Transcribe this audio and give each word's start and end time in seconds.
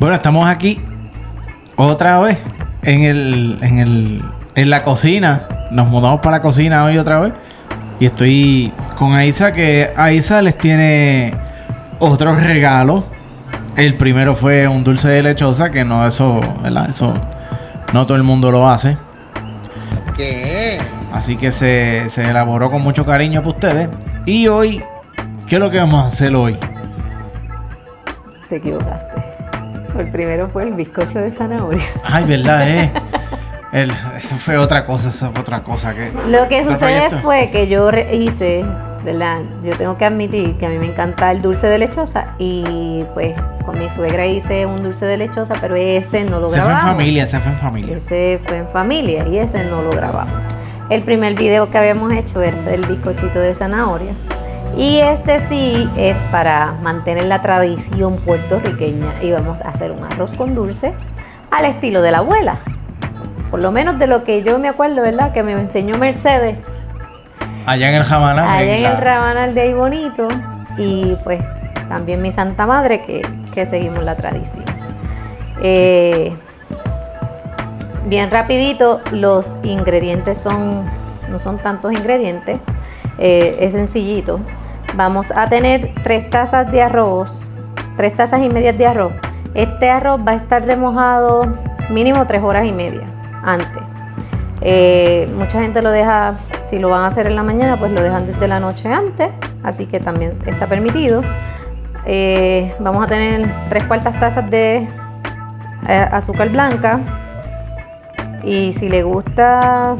Bueno, 0.00 0.14
estamos 0.14 0.48
aquí 0.48 0.80
otra 1.76 2.18
vez 2.20 2.38
en 2.80 3.04
el, 3.04 3.58
en 3.60 3.78
el, 3.80 4.22
en 4.54 4.70
la 4.70 4.82
cocina. 4.82 5.42
Nos 5.72 5.88
mudamos 5.88 6.20
para 6.20 6.38
la 6.38 6.42
cocina 6.42 6.86
hoy 6.86 6.96
otra 6.96 7.20
vez. 7.20 7.34
Y 8.00 8.06
estoy 8.06 8.72
con 8.98 9.12
Aisa, 9.14 9.52
que 9.52 9.90
Aisa 9.94 10.40
les 10.40 10.56
tiene 10.56 11.34
otro 11.98 12.34
regalo. 12.34 13.04
El 13.76 13.94
primero 13.98 14.34
fue 14.34 14.66
un 14.66 14.84
dulce 14.84 15.08
de 15.08 15.22
lechosa, 15.22 15.68
que 15.68 15.84
no 15.84 16.06
eso, 16.06 16.40
¿verdad? 16.62 16.88
Eso 16.88 17.12
no 17.92 18.06
todo 18.06 18.16
el 18.16 18.22
mundo 18.22 18.50
lo 18.50 18.70
hace. 18.70 18.96
¿Qué? 20.16 20.78
Así 21.12 21.36
que 21.36 21.52
se, 21.52 22.08
se 22.08 22.22
elaboró 22.22 22.70
con 22.70 22.80
mucho 22.80 23.04
cariño 23.04 23.42
para 23.42 23.52
ustedes. 23.52 23.88
Y 24.24 24.48
hoy, 24.48 24.82
¿qué 25.46 25.56
es 25.56 25.60
lo 25.60 25.70
que 25.70 25.78
vamos 25.78 26.02
a 26.02 26.08
hacer 26.08 26.34
hoy? 26.34 26.56
Te 28.48 28.56
equivocaste. 28.56 29.19
El 30.00 30.08
primero 30.10 30.48
fue 30.48 30.64
el 30.64 30.72
bizcocho 30.74 31.18
de 31.20 31.30
zanahoria. 31.30 31.84
Ay, 32.04 32.24
verdad, 32.24 32.68
eh. 32.68 32.90
El- 33.72 33.90
eso 34.18 34.34
fue 34.36 34.56
otra 34.56 34.84
cosa, 34.84 35.10
eso 35.10 35.30
fue 35.32 35.40
otra 35.40 35.60
cosa 35.62 35.94
que. 35.94 36.10
Lo 36.28 36.48
que 36.48 36.64
sucede 36.64 36.92
proyecto. 37.08 37.18
fue 37.18 37.50
que 37.52 37.68
yo 37.68 37.88
hice, 38.12 38.64
¿verdad? 39.04 39.38
Yo 39.62 39.76
tengo 39.76 39.96
que 39.96 40.04
admitir 40.04 40.56
que 40.56 40.66
a 40.66 40.68
mí 40.70 40.78
me 40.78 40.86
encanta 40.86 41.30
el 41.30 41.40
dulce 41.40 41.68
de 41.68 41.78
lechosa 41.78 42.34
y 42.38 43.04
pues 43.14 43.34
con 43.64 43.78
mi 43.78 43.88
suegra 43.88 44.26
hice 44.26 44.66
un 44.66 44.82
dulce 44.82 45.06
de 45.06 45.16
lechosa, 45.18 45.54
pero 45.60 45.76
ese 45.76 46.24
no 46.24 46.40
lo 46.40 46.50
Se 46.50 46.56
fue 46.56 46.64
en 46.64 46.68
grabamos. 46.76 46.96
familia, 46.96 47.26
se 47.28 47.38
fue 47.38 47.52
en 47.52 47.58
familia. 47.58 47.96
Ese 47.96 48.40
fue 48.44 48.56
en 48.56 48.68
familia 48.68 49.28
y 49.28 49.38
ese 49.38 49.62
no 49.64 49.82
lo 49.82 49.90
grabamos. 49.92 50.34
El 50.88 51.02
primer 51.02 51.34
video 51.36 51.70
que 51.70 51.78
habíamos 51.78 52.12
hecho 52.12 52.42
era 52.42 52.60
del 52.62 52.84
bizcochito 52.86 53.38
de 53.38 53.54
zanahoria. 53.54 54.12
Y 54.76 55.00
este 55.00 55.46
sí 55.48 55.90
es 55.96 56.16
para 56.30 56.72
mantener 56.82 57.24
la 57.24 57.42
tradición 57.42 58.16
puertorriqueña 58.18 59.14
y 59.22 59.30
vamos 59.32 59.60
a 59.62 59.68
hacer 59.68 59.90
un 59.90 60.02
arroz 60.04 60.32
con 60.32 60.54
dulce 60.54 60.94
al 61.50 61.64
estilo 61.66 62.00
de 62.02 62.10
la 62.12 62.18
abuela. 62.18 62.56
Por 63.50 63.60
lo 63.60 63.72
menos 63.72 63.98
de 63.98 64.06
lo 64.06 64.24
que 64.24 64.42
yo 64.42 64.58
me 64.58 64.68
acuerdo, 64.68 65.02
¿verdad? 65.02 65.32
Que 65.32 65.42
me 65.42 65.52
enseñó 65.52 65.98
Mercedes 65.98 66.56
Allá 67.66 67.88
en 67.90 67.94
el 67.96 68.04
Jamaná. 68.04 68.54
allá 68.56 68.76
en 68.76 68.82
la- 68.84 68.92
el 68.92 68.96
Rabanal 68.98 69.54
de 69.54 69.60
ahí 69.60 69.74
bonito 69.74 70.28
y 70.78 71.16
pues 71.24 71.42
también 71.88 72.22
mi 72.22 72.30
Santa 72.32 72.66
Madre 72.66 73.02
que, 73.04 73.20
que 73.52 73.66
seguimos 73.66 74.02
la 74.04 74.14
tradición. 74.16 74.64
Eh, 75.62 76.32
bien 78.06 78.30
rapidito, 78.30 79.00
los 79.10 79.52
ingredientes 79.62 80.38
son, 80.38 80.84
no 81.28 81.38
son 81.38 81.58
tantos 81.58 81.92
ingredientes, 81.92 82.60
eh, 83.18 83.56
es 83.60 83.72
sencillito. 83.72 84.40
Vamos 84.94 85.30
a 85.30 85.48
tener 85.48 85.92
tres 86.02 86.28
tazas 86.30 86.70
de 86.70 86.82
arroz, 86.82 87.48
tres 87.96 88.16
tazas 88.16 88.42
y 88.42 88.48
medias 88.48 88.76
de 88.76 88.86
arroz. 88.86 89.12
Este 89.54 89.90
arroz 89.90 90.20
va 90.26 90.32
a 90.32 90.34
estar 90.34 90.64
remojado 90.64 91.46
mínimo 91.90 92.26
tres 92.26 92.42
horas 92.42 92.64
y 92.64 92.72
media 92.72 93.06
antes. 93.42 93.82
Eh, 94.60 95.28
mucha 95.36 95.60
gente 95.60 95.80
lo 95.80 95.90
deja, 95.90 96.38
si 96.62 96.78
lo 96.78 96.90
van 96.90 97.02
a 97.02 97.06
hacer 97.06 97.26
en 97.26 97.36
la 97.36 97.42
mañana, 97.42 97.78
pues 97.78 97.92
lo 97.92 98.02
dejan 98.02 98.26
desde 98.26 98.46
la 98.48 98.60
noche 98.60 98.92
antes, 98.92 99.28
así 99.62 99.86
que 99.86 100.00
también 100.00 100.36
está 100.44 100.66
permitido. 100.66 101.22
Eh, 102.04 102.74
vamos 102.80 103.04
a 103.04 103.08
tener 103.08 103.48
tres 103.68 103.84
cuartas 103.84 104.18
tazas 104.18 104.50
de 104.50 104.88
eh, 105.88 106.08
azúcar 106.10 106.48
blanca 106.48 107.00
y 108.42 108.72
si 108.72 108.88
le 108.88 109.02
gusta 109.02 109.96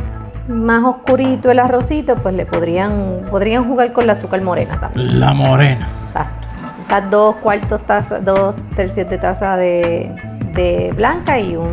más 0.50 0.82
oscurito 0.84 1.50
el 1.50 1.58
arrocito, 1.60 2.16
pues 2.16 2.34
le 2.34 2.44
podrían, 2.44 3.20
podrían 3.30 3.64
jugar 3.64 3.92
con 3.92 4.06
la 4.06 4.12
azúcar 4.12 4.42
morena 4.42 4.78
también. 4.80 5.20
La 5.20 5.32
morena. 5.32 5.88
Exacto. 6.04 6.46
Esas 6.78 7.10
dos 7.10 7.36
cuartos 7.36 7.80
tazas, 7.86 8.24
dos 8.24 8.54
tercios 8.74 9.08
de 9.08 9.18
taza 9.18 9.56
de, 9.56 10.10
de 10.54 10.92
blanca 10.96 11.38
y 11.38 11.56
un, 11.56 11.66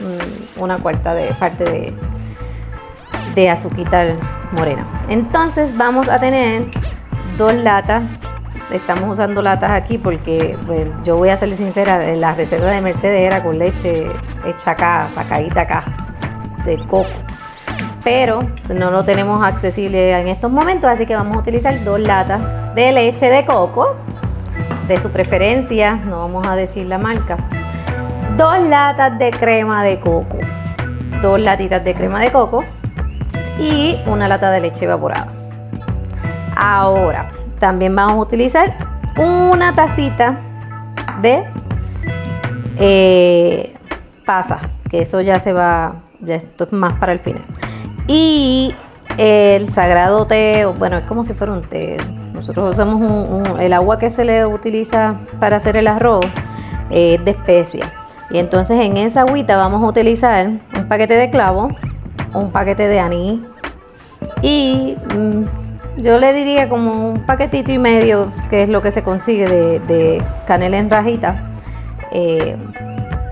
un- 0.00 0.48
una 0.62 0.78
cuarta 0.78 1.12
de 1.14 1.26
parte 1.34 1.64
de, 1.64 1.92
de 3.34 3.50
azuquita 3.50 4.04
morena. 4.52 4.84
Entonces 5.08 5.76
vamos 5.76 6.08
a 6.08 6.18
tener 6.20 6.66
dos 7.36 7.54
latas. 7.54 8.02
Estamos 8.70 9.10
usando 9.10 9.40
latas 9.40 9.70
aquí 9.72 9.96
porque 9.98 10.56
pues, 10.66 10.86
yo 11.02 11.16
voy 11.16 11.30
a 11.30 11.36
serle 11.36 11.56
sincera, 11.56 11.98
la 12.16 12.34
receta 12.34 12.66
de 12.66 12.80
Mercedes 12.82 13.20
era 13.22 13.42
con 13.42 13.58
leche 13.58 14.06
hecha 14.46 14.72
acá, 14.72 15.08
sacadita 15.14 15.62
acá, 15.62 15.82
de 16.66 16.76
coco 16.86 17.06
pero 18.08 18.40
no 18.74 18.90
lo 18.90 19.04
tenemos 19.04 19.44
accesible 19.44 20.18
en 20.18 20.28
estos 20.28 20.50
momentos, 20.50 20.88
así 20.88 21.04
que 21.04 21.14
vamos 21.14 21.36
a 21.36 21.40
utilizar 21.40 21.84
dos 21.84 22.00
latas 22.00 22.40
de 22.74 22.90
leche 22.90 23.28
de 23.28 23.44
coco, 23.44 23.96
de 24.86 24.98
su 24.98 25.10
preferencia, 25.10 25.96
no 25.96 26.20
vamos 26.20 26.46
a 26.48 26.56
decir 26.56 26.86
la 26.86 26.96
marca, 26.96 27.36
dos 28.38 28.62
latas 28.62 29.18
de 29.18 29.30
crema 29.30 29.84
de 29.84 30.00
coco, 30.00 30.38
dos 31.20 31.38
latitas 31.38 31.84
de 31.84 31.92
crema 31.92 32.18
de 32.20 32.32
coco 32.32 32.64
y 33.60 33.98
una 34.06 34.26
lata 34.26 34.50
de 34.52 34.60
leche 34.60 34.86
evaporada. 34.86 35.28
Ahora, 36.56 37.30
también 37.58 37.94
vamos 37.94 38.14
a 38.14 38.20
utilizar 38.20 38.74
una 39.18 39.74
tacita 39.74 40.38
de 41.20 41.44
eh, 42.78 43.74
pasa, 44.24 44.60
que 44.88 45.02
eso 45.02 45.20
ya 45.20 45.38
se 45.38 45.52
va, 45.52 45.96
esto 46.26 46.64
es 46.64 46.72
más 46.72 46.94
para 46.94 47.12
el 47.12 47.18
final. 47.18 47.44
Y 48.08 48.74
el 49.18 49.68
sagrado 49.70 50.26
té, 50.26 50.64
bueno, 50.64 50.96
es 50.96 51.04
como 51.04 51.22
si 51.22 51.34
fuera 51.34 51.52
un 51.52 51.60
té. 51.62 51.98
Nosotros 52.32 52.72
usamos 52.72 52.96
un- 53.00 53.60
el 53.60 53.72
agua 53.72 53.98
que 53.98 54.10
se 54.10 54.24
le 54.24 54.46
utiliza 54.46 55.14
para 55.38 55.56
hacer 55.56 55.76
el 55.76 55.86
arroz, 55.86 56.24
eh, 56.90 57.16
es 57.18 57.24
de 57.24 57.30
especia. 57.32 57.92
Y 58.30 58.38
entonces 58.38 58.80
en 58.80 58.96
esa 58.96 59.20
agüita 59.22 59.56
vamos 59.56 59.82
a 59.82 59.86
utilizar 59.86 60.48
un 60.76 60.88
paquete 60.88 61.14
de 61.14 61.30
clavo, 61.30 61.70
un 62.34 62.50
paquete 62.50 62.86
de 62.88 63.00
anís 63.00 63.40
y 64.42 64.96
mm, 65.14 66.02
yo 66.02 66.18
le 66.18 66.32
diría 66.32 66.68
como 66.68 67.10
un 67.10 67.20
paquetito 67.20 67.72
y 67.72 67.78
medio, 67.78 68.30
que 68.50 68.62
es 68.62 68.68
lo 68.68 68.82
que 68.82 68.90
se 68.90 69.02
consigue 69.02 69.46
de, 69.48 69.80
de 69.80 70.22
canela 70.46 70.78
en 70.78 70.90
rajita. 70.90 71.42
Eh, 72.12 72.56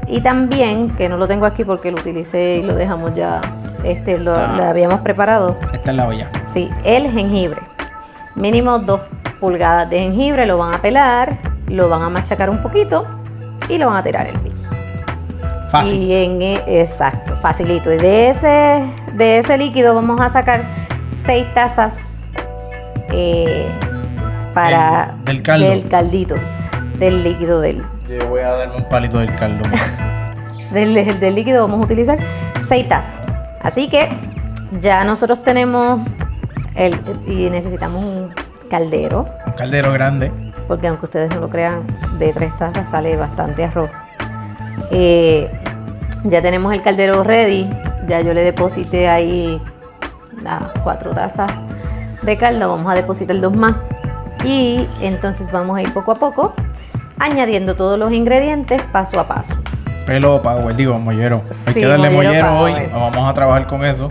y 0.09 0.21
también, 0.21 0.91
que 0.91 1.09
no 1.09 1.17
lo 1.17 1.29
tengo 1.29 1.47
aquí 1.47 1.65
porque 1.65 1.91
lo 1.93 1.99
utilicé 2.01 2.57
y 2.57 2.63
lo 2.63 2.75
dejamos 2.75 3.15
ya, 3.15 3.41
este, 3.87 4.19
lo, 4.19 4.35
Ah. 4.35 4.55
lo 4.57 4.65
habíamos 4.65 5.01
preparado. 5.01 5.57
Esta 5.73 5.91
es 5.91 5.97
la 5.97 6.07
olla. 6.09 6.29
Sí, 6.53 6.69
el 6.85 7.11
jengibre. 7.11 7.61
Mínimo 8.35 8.79
dos 8.79 9.01
pulgadas 9.41 9.89
de 9.91 9.99
jengibre, 10.01 10.47
lo 10.47 10.59
van 10.59 10.75
a 10.75 10.79
pelar, 10.79 11.37
lo 11.69 11.89
van 11.89 12.03
a 12.03 12.09
machacar 12.11 12.51
un 12.51 12.59
poquito 12.59 13.07
y 13.69 13.79
lo 13.79 13.87
van 13.89 13.97
a 13.97 14.03
tirar 14.03 14.27
el 14.27 14.37
vino. 14.39 14.57
Fácil. 15.71 15.95
Y 15.95 16.15
en 16.15 16.43
e- 16.43 16.81
exacto, 16.81 17.35
facilito. 17.37 17.93
Y 17.93 17.97
de 17.99 18.29
ese, 18.31 18.85
de 19.15 19.39
ese 19.39 19.59
líquido 19.59 19.95
vamos 19.95 20.21
a 20.21 20.29
sacar 20.29 20.63
seis 21.11 21.47
tazas 21.55 21.99
eh, 23.11 23.67
para 24.55 25.15
Del- 25.25 25.37
del 25.37 25.43
caldo. 25.43 25.69
del 25.69 25.89
caldito, 25.89 26.35
del 26.99 27.23
líquido 27.25 27.61
del, 27.61 27.83
Yo 28.09 28.27
voy 28.29 28.41
a 28.41 28.51
darme 28.51 28.77
un 28.77 28.85
palito 28.89 29.19
del 29.19 29.35
caldo. 29.37 29.65
del, 30.73 31.19
del 31.21 31.35
líquido 31.35 31.63
vamos 31.63 31.81
a 31.81 31.85
utilizar 31.85 32.19
6 32.61 32.89
tazas. 32.89 33.13
Así 33.67 33.89
que 33.89 34.09
ya 34.81 35.03
nosotros 35.03 35.43
tenemos 35.43 36.01
el, 36.77 36.95
y 37.27 37.51
necesitamos 37.51 38.05
un 38.05 38.31
caldero, 38.71 39.27
Un 39.45 39.53
caldero 39.55 39.93
grande. 39.93 40.31
porque 40.69 40.87
aunque 40.87 41.07
ustedes 41.07 41.35
no 41.35 41.41
lo 41.41 41.51
crean, 41.51 41.83
de 42.21 42.33
3 42.33 42.57
tazas 42.59 42.89
sale 42.89 43.17
bastante 43.17 43.65
arroz. 43.65 43.91
Eh, 44.93 45.51
ya 46.23 46.41
tenemos 46.43 46.73
el 46.75 46.81
caldero 46.81 47.25
ready, 47.25 47.69
ya 48.07 48.21
yo 48.21 48.35
le 48.35 48.43
deposité 48.43 49.09
ahí 49.09 49.61
las 50.45 50.63
4 50.85 51.11
tazas 51.11 51.51
de 52.23 52.37
caldo, 52.37 52.69
vamos 52.69 52.89
a 52.93 52.95
depositar 52.95 53.41
dos 53.41 53.53
más. 53.57 53.75
Y 54.45 54.87
entonces 55.01 55.51
vamos 55.51 55.77
a 55.77 55.83
ir 55.83 55.93
poco 55.93 56.13
a 56.13 56.15
poco 56.15 56.55
añadiendo 57.19 57.75
todos 57.75 57.99
los 57.99 58.13
ingredientes 58.13 58.81
paso 58.93 59.19
a 59.19 59.27
paso. 59.27 59.55
Pelo 60.07 60.41
power, 60.41 60.75
digo, 60.77 60.99
mollero. 60.99 61.43
Hay 61.67 61.75
Sí, 61.75 61.81
que 61.81 61.87
darle 61.87 62.11
mollero 62.11 62.53
mollero 62.53 62.81
hoy. 62.81 62.89
Vamos 62.93 63.29
a 63.31 63.35
trabajar 63.35 63.67
con 63.67 63.85
eso. 63.85 64.11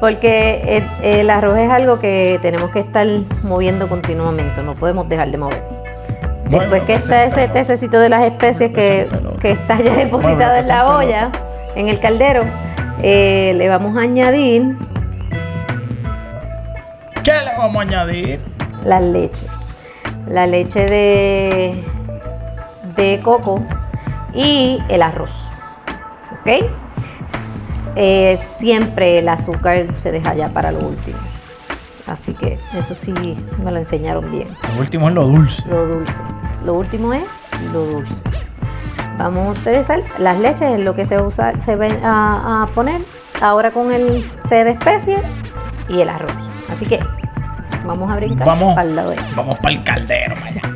Porque 0.00 0.82
el, 1.00 1.04
el 1.04 1.30
arroz 1.30 1.56
es 1.56 1.70
algo 1.70 1.98
que 2.00 2.38
tenemos 2.42 2.70
que 2.70 2.80
estar 2.80 3.06
moviendo 3.42 3.88
continuamente, 3.88 4.60
no 4.62 4.74
podemos 4.74 5.08
dejar 5.08 5.30
de 5.30 5.38
mover. 5.38 5.62
Bueno, 6.46 6.58
Después 6.58 6.80
que 6.82 6.92
pues, 6.98 7.00
está 7.04 7.24
ese 7.24 7.48
tececito 7.48 7.98
de 7.98 8.08
las 8.10 8.22
especies 8.24 8.72
que, 8.72 9.06
pues, 9.08 9.20
pelota. 9.20 9.38
que 9.40 9.50
está 9.52 9.80
ya 9.80 9.94
depositado 9.94 10.56
en 10.56 10.68
la 10.68 10.84
pues, 10.84 10.98
olla, 11.06 11.30
en 11.74 11.88
el 11.88 12.00
caldero, 12.00 12.42
eh, 13.02 13.54
le 13.56 13.68
vamos 13.68 13.96
a 13.96 14.00
añadir 14.00 14.76
¿Qué 17.22 17.32
le 17.32 17.56
vamos 17.56 17.76
a 17.78 17.82
añadir? 17.88 18.40
la 18.84 19.00
leche. 19.00 19.46
La 20.28 20.46
leche 20.46 20.84
de, 20.84 21.82
de 22.96 23.20
coco 23.22 23.62
y 24.34 24.82
el 24.88 25.02
arroz. 25.02 25.50
¿Ok? 26.32 26.64
Eh, 27.96 28.36
siempre 28.36 29.18
el 29.20 29.28
azúcar 29.28 29.94
se 29.94 30.10
deja 30.10 30.34
ya 30.34 30.48
para 30.48 30.72
lo 30.72 30.80
último. 30.80 31.18
Así 32.06 32.34
que 32.34 32.58
eso 32.76 32.94
sí 32.94 33.14
me 33.64 33.70
lo 33.70 33.78
enseñaron 33.78 34.30
bien. 34.30 34.48
Lo 34.74 34.80
último 34.80 35.08
es 35.08 35.14
lo 35.14 35.26
dulce. 35.26 35.62
Lo 35.68 35.86
dulce. 35.86 36.16
Lo 36.64 36.74
último 36.74 37.12
es 37.14 37.22
lo 37.72 37.84
dulce. 37.84 38.14
vamos 39.18 39.56
a 39.56 39.60
utilizar 39.60 40.02
las 40.18 40.38
leches, 40.38 40.78
es 40.78 40.84
lo 40.84 40.94
que 40.94 41.04
se 41.04 41.20
usa, 41.20 41.54
se 41.64 41.76
va 41.76 41.86
a, 42.02 42.62
a 42.64 42.66
poner 42.74 43.00
ahora 43.40 43.70
con 43.70 43.92
el 43.92 44.28
té 44.48 44.64
de 44.64 44.70
especie 44.72 45.18
y 45.88 46.00
el 46.00 46.08
arroz. 46.08 46.32
Así 46.70 46.84
que 46.84 46.98
vamos 47.86 48.10
a 48.10 48.16
brincar 48.16 48.46
Vamos. 48.46 48.74
para 48.74 48.88
el 48.88 48.96
lado 48.96 49.10
de 49.10 49.16
Vamos 49.36 49.58
para 49.58 49.74
el 49.74 49.84
caldero, 49.84 50.34
para 50.34 50.73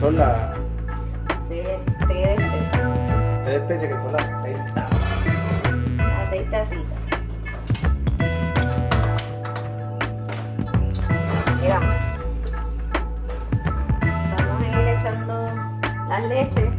son 0.00 0.16
las 0.16 0.56
de 1.50 1.60
especie. 1.60 2.36
de 3.44 3.56
especie 3.56 3.88
que 3.88 3.94
son 3.94 4.12
las 4.12 4.42
seis 4.42 4.56
así. 6.54 6.76
Y 11.62 11.68
vamos. 11.68 11.96
Vamos 14.36 14.62
a 14.62 14.80
ir 14.80 14.88
echando 14.88 15.34
las 16.08 16.24
leches. 16.24 16.70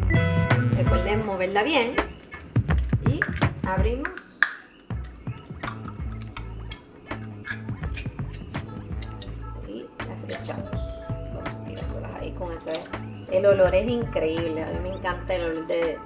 Recuerden 0.77 1.25
moverla 1.25 1.63
bien. 1.63 1.95
Y 3.07 3.19
abrimos. 3.67 4.09
Y 9.67 9.85
las 10.07 10.41
echamos. 10.41 10.71
Vamos 11.35 11.63
tirándolas 11.65 12.15
ahí 12.15 12.31
con 12.31 12.51
ese. 12.51 12.73
El 13.31 13.45
olor 13.45 13.73
es 13.75 13.87
increíble. 13.87 14.63
A 14.63 14.67
mí 14.67 14.79
me 14.89 14.95
encanta 14.95 15.33
el 15.35 15.43
olor 15.45 15.67
de- 15.67 15.97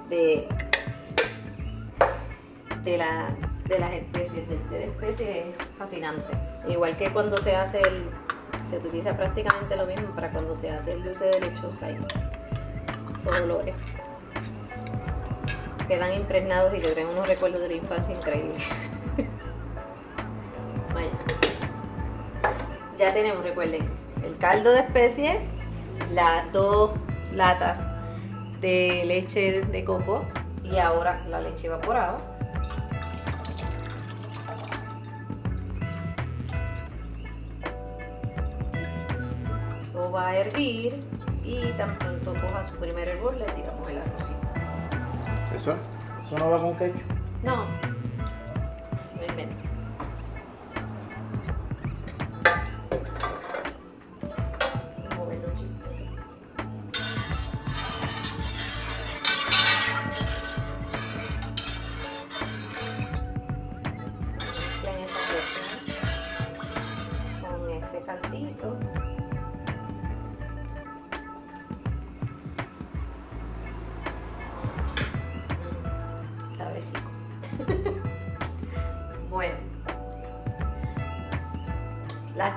de, 2.84 2.98
la, 2.98 3.26
de 3.66 3.78
las 3.80 3.92
especies, 3.94 4.48
del 4.48 4.58
té 4.70 4.78
de 4.78 4.84
especies 4.84 5.28
es 5.28 5.44
fascinante. 5.76 6.32
Igual 6.68 6.96
que 6.96 7.10
cuando 7.10 7.36
se 7.36 7.56
hace 7.56 7.80
el, 7.80 8.04
se 8.68 8.78
utiliza 8.78 9.16
prácticamente 9.16 9.76
lo 9.76 9.86
mismo 9.86 10.08
para 10.14 10.30
cuando 10.30 10.54
se 10.54 10.70
hace 10.70 10.92
el 10.92 11.02
dulce 11.02 11.24
de 11.24 11.40
lechosa 11.40 11.90
y 11.90 11.96
son 13.22 13.34
olores. 13.42 13.74
Quedan 15.88 16.14
impregnados 16.14 16.74
y 16.74 16.78
te 16.80 16.90
traen 16.92 17.08
unos 17.08 17.26
recuerdos 17.26 17.60
de 17.60 17.68
la 17.68 17.74
infancia 17.74 18.14
increíbles. 18.14 18.62
Vaya. 20.94 21.10
Ya 22.98 23.12
tenemos, 23.12 23.44
recuerden, 23.44 23.82
el 24.24 24.36
caldo 24.38 24.70
de 24.72 24.80
especies, 24.80 25.36
las 26.12 26.50
dos 26.52 26.92
latas 27.36 27.78
de 28.60 29.04
leche 29.04 29.60
de 29.60 29.84
coco 29.84 30.24
y 30.64 30.78
ahora 30.78 31.22
la 31.28 31.40
leche 31.40 31.66
evaporada. 31.66 32.18
Todo 39.92 40.10
va 40.10 40.28
a 40.28 40.36
hervir 40.36 41.00
y 41.44 41.70
tan 41.72 41.96
pronto 41.98 42.32
coja 42.32 42.64
su 42.64 42.74
primer 42.76 43.08
hervor 43.08 43.36
le 43.36 43.44
tiramos 43.44 43.88
el 43.88 43.98
arrocito. 43.98 44.48
¿Eso? 45.54 45.74
¿Eso 46.26 46.38
no 46.38 46.50
va 46.50 46.58
con 46.58 46.74
ketchup? 46.74 47.02
No, 47.44 47.66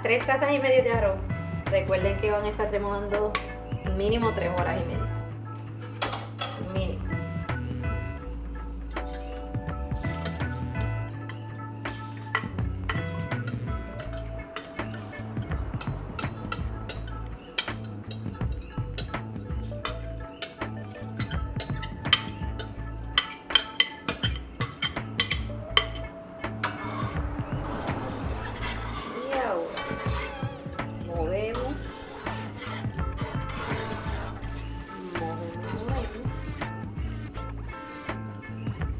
tres 0.01 0.25
tazas 0.25 0.51
y 0.51 0.59
media 0.59 0.83
de 0.83 0.91
arroz, 0.91 1.17
recuerden 1.71 2.19
que 2.19 2.31
van 2.31 2.45
a 2.45 2.49
estar 2.49 2.71
remojando 2.71 3.33
mínimo 3.97 4.31
tres 4.33 4.51
horas 4.57 4.81
y 4.81 4.85
media. 4.85 5.18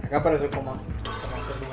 Acá 0.09 0.23
parece 0.23 0.49
como, 0.49 0.71
como 0.71 0.81
hacer 0.81 1.55
un. 1.61 1.69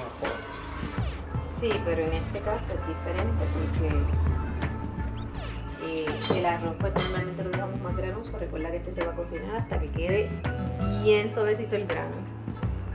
Sí, 1.58 1.70
pero 1.86 2.02
en 2.02 2.12
este 2.12 2.40
caso 2.40 2.66
es 2.70 2.86
diferente 2.86 3.46
porque 3.54 3.88
eh, 5.86 6.38
el 6.38 6.44
arroz 6.44 6.76
pues 6.78 6.92
normalmente 6.92 7.44
lo 7.44 7.50
dejamos 7.50 7.80
más 7.80 7.96
granoso. 7.96 8.38
Recuerda 8.38 8.70
que 8.72 8.76
este 8.76 8.92
se 8.92 9.06
va 9.06 9.12
a 9.12 9.16
cocinar 9.16 9.56
hasta 9.56 9.80
que 9.80 9.88
quede 9.88 10.28
bien 11.02 11.30
suavecito 11.30 11.76
el 11.76 11.86
grano. 11.86 12.14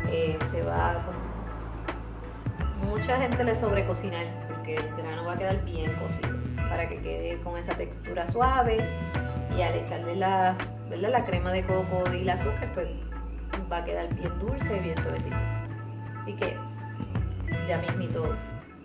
Eh, 0.09 0.37
se 0.51 0.61
va 0.61 0.91
a... 0.91 1.01
Mucha 2.85 3.17
gente 3.17 3.43
le 3.43 3.55
sobrecocinar 3.55 4.27
porque 4.47 4.75
el 4.75 4.95
grano 4.95 5.25
va 5.25 5.33
a 5.33 5.37
quedar 5.39 5.65
bien 5.65 5.91
cocido 5.93 6.37
para 6.69 6.87
que 6.87 6.97
quede 6.97 7.39
con 7.39 7.57
esa 7.57 7.73
textura 7.73 8.29
suave 8.31 8.87
y 9.57 9.61
al 9.63 9.73
echarle 9.73 10.15
la, 10.17 10.55
¿verdad? 10.87 11.09
la 11.09 11.25
crema 11.25 11.51
de 11.51 11.63
coco 11.63 12.03
y 12.13 12.21
el 12.21 12.29
azúcar 12.29 12.69
pues 12.75 12.89
va 13.71 13.77
a 13.77 13.85
quedar 13.85 14.13
bien 14.15 14.31
dulce, 14.39 14.79
bien 14.79 14.97
suavecito. 15.01 15.35
Así 16.21 16.33
que 16.33 16.57
ya 17.67 17.77
mismito 17.79 18.35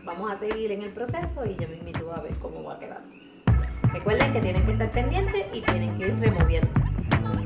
vamos 0.04 0.30
a 0.30 0.36
seguir 0.36 0.72
en 0.72 0.82
el 0.82 0.90
proceso 0.90 1.44
y 1.44 1.56
ya 1.56 1.66
mismito 1.66 2.12
a 2.14 2.20
ver 2.20 2.34
cómo 2.34 2.64
va 2.64 2.78
quedando. 2.78 3.08
Recuerden 3.92 4.32
que 4.32 4.40
tienen 4.40 4.64
que 4.64 4.72
estar 4.72 4.90
pendientes 4.90 5.44
y 5.52 5.60
tienen 5.62 5.96
que 5.98 6.08
ir 6.08 6.18
removiendo. 6.20 6.68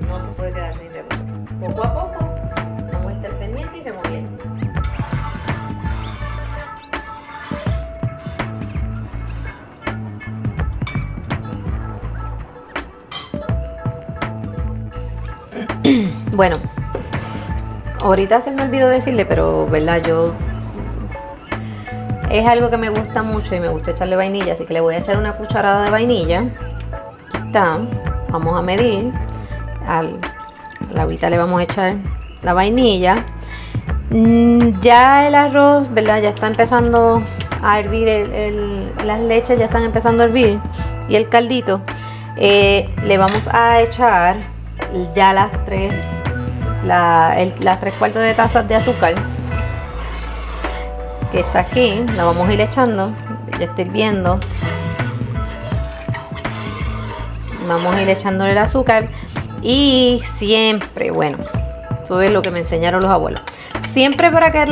No 0.08 0.20
se 0.20 0.28
puede 0.32 0.52
quedar 0.52 0.74
sin 0.74 0.92
remover. 0.92 1.18
Poco 1.60 1.84
a 1.84 1.94
poco 1.94 2.18
vamos 2.92 3.12
a 3.12 3.12
estar 3.12 3.30
pendientes 3.38 3.76
y 3.76 3.82
removiendo. 3.82 4.30
Bueno, 16.32 16.56
ahorita 18.02 18.40
se 18.42 18.50
me 18.50 18.62
olvidó 18.62 18.88
decirle, 18.88 19.26
pero 19.26 19.66
verdad, 19.66 20.02
yo 20.06 20.32
es 22.30 22.46
algo 22.46 22.70
que 22.70 22.76
me 22.76 22.90
gusta 22.90 23.22
mucho 23.22 23.54
y 23.54 23.60
me 23.60 23.68
gusta 23.68 23.90
echarle 23.90 24.16
vainilla, 24.16 24.52
así 24.52 24.64
que 24.64 24.74
le 24.74 24.80
voy 24.80 24.94
a 24.94 24.98
echar 24.98 25.16
una 25.16 25.32
cucharada 25.34 25.84
de 25.84 25.90
vainilla. 25.90 26.44
Aquí 27.34 27.46
está. 27.46 27.78
Vamos 28.30 28.56
a 28.56 28.62
medir. 28.62 29.10
Al, 29.88 30.16
a 30.90 30.94
la 30.94 31.02
agüita 31.02 31.28
le 31.30 31.38
vamos 31.38 31.58
a 31.60 31.64
echar 31.64 31.94
la 32.42 32.52
vainilla. 32.54 33.16
Mm, 34.10 34.80
Ya 34.80 35.26
el 35.26 35.34
arroz, 35.34 35.92
¿verdad? 35.92 36.20
Ya 36.22 36.28
está 36.28 36.46
empezando 36.46 37.22
a 37.62 37.78
hervir, 37.80 38.08
el- 38.08 38.92
las 39.04 39.20
leches 39.20 39.58
ya 39.58 39.64
están 39.66 39.82
empezando 39.82 40.22
a 40.22 40.26
hervir 40.26 40.58
y 41.08 41.16
el 41.16 41.28
caldito. 41.28 41.80
Eh, 42.36 42.88
le 43.04 43.18
vamos 43.18 43.48
a 43.52 43.80
echar 43.80 44.36
ya 45.14 45.32
las 45.32 45.50
tres, 45.66 45.92
la- 46.84 47.36
las 47.60 47.80
tres 47.80 47.94
cuartos 47.94 48.22
de 48.22 48.34
tazas 48.34 48.66
de 48.68 48.74
azúcar 48.74 49.14
que 51.32 51.40
está 51.40 51.60
aquí, 51.60 52.04
la 52.16 52.24
vamos 52.24 52.48
a 52.48 52.52
ir 52.52 52.60
echando, 52.60 53.12
ya 53.58 53.66
está 53.66 53.82
hirviendo. 53.82 54.40
Vamos 57.68 57.94
a 57.94 58.02
ir 58.02 58.08
echándole 58.08 58.52
el 58.52 58.58
azúcar 58.58 59.06
y 59.62 60.20
siempre, 60.36 61.10
bueno, 61.12 61.38
eso 62.02 62.20
es 62.20 62.32
lo 62.32 62.42
que 62.42 62.50
me 62.50 62.60
enseñaron 62.60 63.02
los 63.02 63.10
abuelos. 63.10 63.42
Siempre 63.86 64.30
para 64.32 64.50
que 64.50 64.66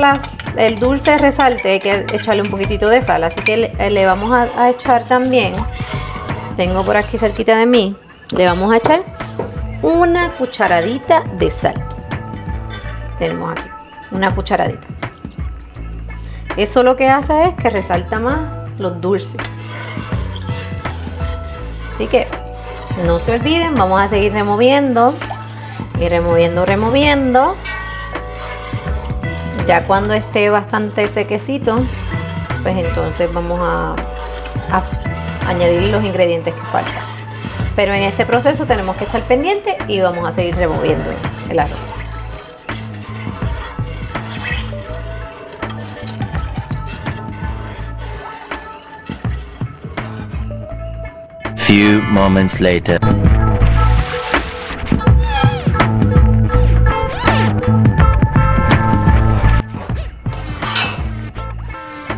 el 0.56 0.78
dulce 0.80 1.16
resalte 1.18 1.72
hay 1.72 1.78
que 1.78 2.06
echarle 2.12 2.42
un 2.42 2.50
poquitito 2.50 2.88
de 2.88 3.00
sal, 3.02 3.22
así 3.24 3.40
que 3.42 3.56
le, 3.56 3.90
le 3.90 4.06
vamos 4.06 4.32
a, 4.32 4.48
a 4.60 4.70
echar 4.70 5.04
también, 5.04 5.54
tengo 6.56 6.84
por 6.84 6.96
aquí 6.96 7.18
cerquita 7.18 7.56
de 7.56 7.66
mí, 7.66 7.94
le 8.30 8.44
vamos 8.46 8.72
a 8.72 8.78
echar 8.78 9.02
una 9.82 10.30
cucharadita 10.30 11.22
de 11.38 11.50
sal. 11.50 11.84
Tenemos 13.18 13.52
aquí, 13.52 13.68
una 14.10 14.34
cucharadita. 14.34 14.86
Eso 16.56 16.82
lo 16.82 16.96
que 16.96 17.08
hace 17.08 17.44
es 17.44 17.54
que 17.54 17.70
resalta 17.70 18.18
más 18.18 18.70
los 18.78 19.00
dulces. 19.00 19.40
Así 21.94 22.06
que 22.06 22.26
no 23.04 23.20
se 23.20 23.32
olviden, 23.32 23.74
vamos 23.74 24.00
a 24.00 24.08
seguir 24.08 24.32
removiendo 24.32 25.14
y 26.00 26.08
removiendo, 26.08 26.64
removiendo. 26.64 27.56
Ya 29.66 29.84
cuando 29.84 30.14
esté 30.14 30.48
bastante 30.50 31.08
sequecito, 31.08 31.78
pues 32.62 32.76
entonces 32.76 33.32
vamos 33.32 33.60
a, 33.62 33.94
añadir 35.46 35.90
los 35.90 36.04
ingredientes 36.04 36.54
que 36.54 36.60
faltan. 36.72 37.02
Pero 37.74 37.94
en 37.94 38.02
este 38.02 38.26
proceso 38.26 38.66
tenemos 38.66 38.96
que 38.96 39.04
estar 39.04 39.22
pendientes 39.22 39.76
y 39.86 40.00
vamos 40.00 40.28
a 40.28 40.32
seguir 40.32 40.56
removiendo 40.56 41.10
el 41.48 41.58
arroz. 41.58 41.97
Few 51.68 52.00
moments 52.00 52.62
later. 52.62 52.98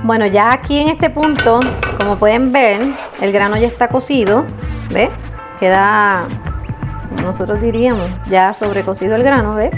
Bueno, 0.05 0.27
ya 0.27 0.53
aquí 0.53 0.79
en 0.79 0.91
este 0.91 1.11
punto, 1.11 1.59
como 1.99 2.17
pueden 2.17 2.53
ver, 2.53 2.81
el 3.21 3.33
grano 3.33 3.57
ya 3.57 3.67
está 3.67 3.89
cocido, 3.89 4.47
¿ve? 4.89 5.11
Queda, 5.59 6.29
nosotros 7.21 7.61
diríamos, 7.61 8.09
ya 8.29 8.55
sobrecocido 8.55 9.17
el 9.17 9.25
grano, 9.25 9.57
¿ve? 9.57 9.73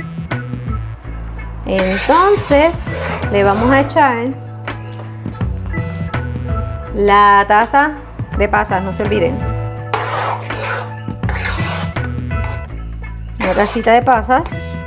Entonces, 1.65 2.83
le 3.33 3.43
vamos 3.43 3.71
a 3.71 3.81
echar 3.81 4.27
la 6.95 7.47
taza 7.49 7.93
de 8.37 8.49
pasas, 8.49 8.83
no 8.83 8.93
se 8.93 9.03
olviden. 9.03 9.52
Una 13.53 13.67
tacita 13.67 13.93
de 13.93 14.01
pasas. 14.01 14.81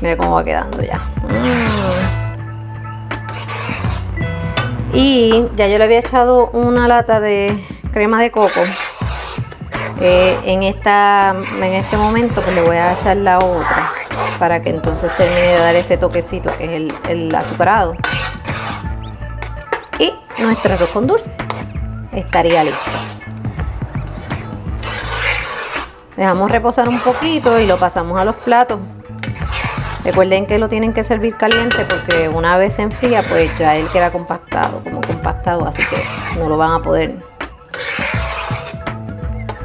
Mira 0.00 0.16
cómo 0.16 0.36
va 0.36 0.42
quedando 0.42 0.82
ya. 0.82 1.02
Y 4.94 5.44
ya 5.54 5.68
yo 5.68 5.76
le 5.76 5.84
había 5.84 5.98
echado 5.98 6.48
una 6.54 6.88
lata 6.88 7.20
de 7.20 7.62
crema 7.92 8.22
de 8.22 8.30
coco. 8.30 8.60
Eh, 10.00 10.38
en, 10.46 10.62
esta, 10.62 11.34
en 11.62 11.74
este 11.74 11.98
momento 11.98 12.40
pues 12.40 12.56
le 12.56 12.62
voy 12.62 12.76
a 12.78 12.94
echar 12.94 13.18
la 13.18 13.36
otra 13.40 13.92
para 14.38 14.62
que 14.62 14.70
entonces 14.70 15.14
termine 15.18 15.42
de 15.42 15.58
dar 15.58 15.74
ese 15.74 15.98
toquecito 15.98 16.56
que 16.56 16.64
es 16.64 16.70
el, 16.70 16.94
el 17.10 17.34
azucarado. 17.34 17.96
Y 19.98 20.14
nuestro 20.38 20.72
arroz 20.72 20.88
con 20.88 21.06
dulce 21.06 21.32
estaría 22.12 22.64
listo. 22.64 23.17
Dejamos 26.18 26.50
reposar 26.50 26.88
un 26.88 26.98
poquito 26.98 27.60
y 27.60 27.66
lo 27.68 27.76
pasamos 27.76 28.20
a 28.20 28.24
los 28.24 28.34
platos. 28.34 28.80
Recuerden 30.02 30.46
que 30.46 30.58
lo 30.58 30.68
tienen 30.68 30.92
que 30.92 31.04
servir 31.04 31.36
caliente 31.36 31.86
porque 31.88 32.28
una 32.28 32.58
vez 32.58 32.74
se 32.74 32.82
enfría, 32.82 33.22
pues 33.22 33.56
ya 33.56 33.76
él 33.76 33.86
queda 33.92 34.10
compactado, 34.10 34.82
como 34.82 35.00
compactado, 35.00 35.64
así 35.64 35.80
que 35.84 36.02
no 36.40 36.48
lo 36.48 36.58
van 36.58 36.72
a 36.72 36.82
poder 36.82 37.14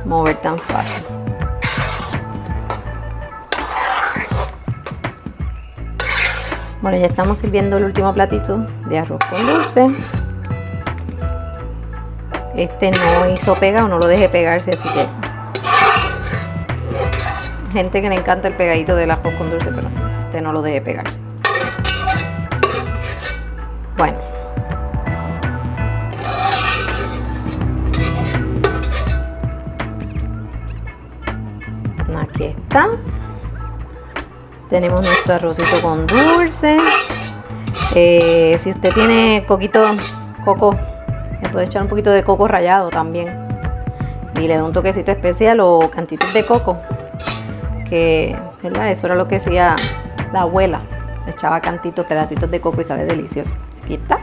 mover 0.06 0.36
tan 0.36 0.60
fácil. 0.60 1.02
Bueno, 6.84 7.00
ya 7.00 7.08
estamos 7.08 7.40
sirviendo 7.40 7.78
el 7.78 7.86
último 7.86 8.14
platito 8.14 8.60
de 8.86 9.00
arroz 9.00 9.22
con 9.28 9.44
dulce. 9.48 9.90
Este 12.56 12.92
no 12.92 13.28
hizo 13.32 13.56
pega 13.56 13.86
o 13.86 13.88
no 13.88 13.98
lo 13.98 14.06
dejé 14.06 14.30
pegarse, 14.30 14.70
así 14.70 14.88
que 14.90 15.33
gente 17.74 18.02
que 18.02 18.10
le 18.10 18.16
encanta 18.16 18.48
el 18.48 18.54
pegadito 18.54 18.96
del 18.96 19.12
arroz 19.12 19.34
con 19.34 19.50
dulce, 19.50 19.72
pero 19.72 19.90
este 20.20 20.42
no 20.42 20.54
lo 20.54 20.62
deje 20.62 20.82
pegarse. 20.82 21.20
Bueno. 23.98 24.18
Aquí 32.22 32.46
está. 32.46 32.90
Tenemos 34.70 35.06
nuestro 35.06 35.34
arrocito 35.34 35.82
con 35.82 36.06
dulce. 36.06 36.78
Eh, 37.96 38.58
si 38.60 38.72
usted 38.72 38.94
tiene 38.94 39.44
coquito, 39.48 39.84
coco, 40.46 40.76
le 41.42 41.50
puede 41.50 41.66
echar 41.66 41.82
un 41.82 41.88
poquito 41.88 42.12
de 42.12 42.24
coco 42.24 42.48
rallado 42.48 42.90
también. 42.90 43.28
Y 44.40 44.48
le 44.48 44.58
da 44.58 44.64
un 44.64 44.74
toquecito 44.74 45.12
especial 45.12 45.60
o 45.60 45.90
cantitos 45.92 46.32
de 46.34 46.46
coco. 46.46 46.78
¿Verdad? 48.62 48.90
Eso 48.90 49.06
era 49.06 49.16
lo 49.16 49.28
que 49.28 49.36
hacía 49.38 49.76
la 50.32 50.42
abuela. 50.42 50.82
Echaba 51.28 51.62
cantitos, 51.62 52.06
pedacitos 52.06 52.50
de 52.50 52.60
coco 52.60 52.82
y 52.82 52.84
sabe 52.84 53.06
delicioso. 53.06 53.52
Aquí 53.84 53.96
está. 53.96 54.20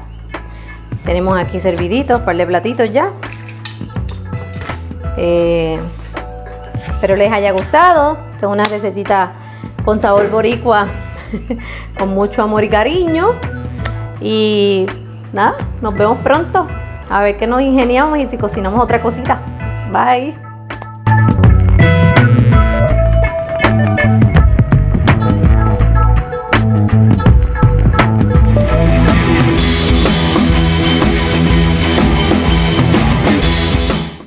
Tenemos 1.05 1.39
aquí 1.41 1.61
serviditos, 1.61 2.23
par 2.23 2.37
de 2.37 2.47
platitos 2.47 2.93
ya. 2.93 3.13
Eh, 5.17 5.79
espero 6.89 7.17
les 7.17 7.33
haya 7.33 7.53
gustado. 7.53 8.19
Esta 8.33 8.47
es 8.47 8.53
una 8.53 8.65
recetita 8.65 9.33
con 9.85 10.01
sabor 10.01 10.31
boricua, 10.31 10.87
con 11.99 12.11
mucho 12.11 12.43
amor 12.43 12.65
y 12.65 12.69
cariño. 12.69 13.35
Y 14.21 14.87
nada, 15.33 15.57
nos 15.81 15.95
vemos 15.95 16.19
pronto. 16.19 16.67
A 17.09 17.21
ver 17.23 17.37
qué 17.37 17.47
nos 17.47 17.63
ingeniamos 17.63 18.19
y 18.19 18.27
si 18.27 18.37
cocinamos 18.37 18.81
otra 18.81 19.01
cosita. 19.03 19.41
Bye. 19.91 20.50